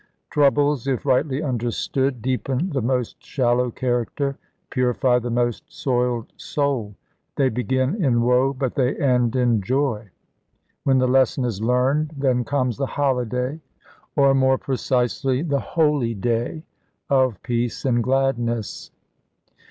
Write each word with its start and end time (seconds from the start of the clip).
Troubles, 0.31 0.87
if 0.87 1.05
rightly 1.05 1.43
understood, 1.43 2.23
deepen 2.23 2.71
the 2.71 2.81
most 2.81 3.23
shallow 3.23 3.69
character, 3.69 4.35
purify 4.71 5.19
the 5.19 5.29
most 5.29 5.63
soiled 5.67 6.33
soul. 6.37 6.95
They 7.35 7.49
begin 7.49 8.03
in 8.03 8.23
woe 8.23 8.51
but 8.51 8.73
they 8.73 8.95
end 8.95 9.35
in 9.35 9.61
joy. 9.61 10.09
When 10.85 10.97
the 10.97 11.07
lesson 11.07 11.45
is 11.45 11.61
learned, 11.61 12.13
then 12.17 12.43
comes 12.43 12.77
the 12.77 12.87
holiday 12.87 13.61
or 14.15 14.33
more 14.33 14.57
precisely, 14.57 15.43
the 15.43 15.59
holy 15.59 16.15
day 16.15 16.63
of 17.07 17.39
peace 17.43 17.85
and 17.85 18.01
gladness. 18.03 18.89